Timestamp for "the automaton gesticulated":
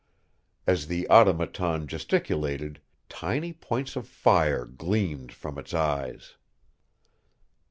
0.87-2.81